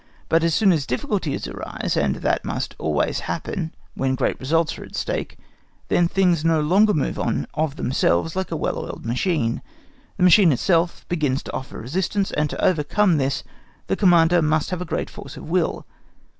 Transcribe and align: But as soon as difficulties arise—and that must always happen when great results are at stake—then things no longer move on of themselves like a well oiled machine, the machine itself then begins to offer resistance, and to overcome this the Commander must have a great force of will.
But 0.29 0.43
as 0.43 0.55
soon 0.55 0.71
as 0.71 0.87
difficulties 0.87 1.47
arise—and 1.47 2.15
that 2.15 2.43
must 2.43 2.75
always 2.79 3.19
happen 3.19 3.71
when 3.93 4.15
great 4.15 4.39
results 4.39 4.79
are 4.79 4.83
at 4.83 4.95
stake—then 4.95 6.07
things 6.07 6.43
no 6.43 6.59
longer 6.59 6.95
move 6.95 7.19
on 7.19 7.45
of 7.53 7.75
themselves 7.75 8.35
like 8.35 8.49
a 8.49 8.55
well 8.55 8.79
oiled 8.79 9.05
machine, 9.05 9.61
the 10.17 10.23
machine 10.23 10.51
itself 10.51 11.01
then 11.01 11.05
begins 11.09 11.43
to 11.43 11.53
offer 11.53 11.77
resistance, 11.79 12.31
and 12.31 12.49
to 12.49 12.65
overcome 12.65 13.17
this 13.17 13.43
the 13.85 13.95
Commander 13.95 14.41
must 14.41 14.71
have 14.71 14.81
a 14.81 14.85
great 14.89 15.07
force 15.11 15.37
of 15.37 15.51
will. 15.51 15.85